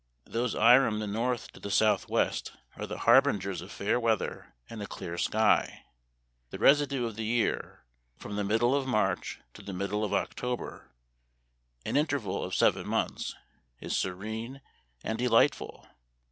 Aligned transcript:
Those 0.25 0.55
irom 0.55 0.97
the 0.99 1.05
north 1.05 1.51
to 1.51 1.59
the 1.59 1.69
south 1.69 2.09
west 2.09 2.53
are 2.75 2.87
the 2.87 2.97
harbingers 3.05 3.61
of 3.61 3.71
fair 3.71 3.99
weather 3.99 4.55
and 4.67 4.81
a 4.81 4.87
clear 4.87 5.15
sky. 5.15 5.83
The 6.49 6.57
residue 6.57 7.05
of 7.05 7.17
the 7.17 7.23
year— 7.23 7.83
from 8.17 8.35
the 8.35 8.43
middle 8.43 8.75
of 8.75 8.87
March 8.87 9.41
to 9.53 9.61
the 9.61 9.73
middle 9.73 10.03
of 10.03 10.11
October— 10.11 10.89
an 11.85 11.97
interval 11.97 12.43
of 12.43 12.55
seven 12.55 12.87
months, 12.87 13.35
is 13.79 13.95
serene 13.95 14.61
and 15.03 15.19
delightful. 15.19 15.85